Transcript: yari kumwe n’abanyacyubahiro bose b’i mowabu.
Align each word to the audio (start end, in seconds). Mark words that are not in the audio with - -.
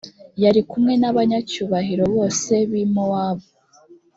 yari 0.43 0.61
kumwe 0.69 0.93
n’abanyacyubahiro 1.01 2.03
bose 2.15 2.53
b’i 2.69 2.85
mowabu. 2.93 3.47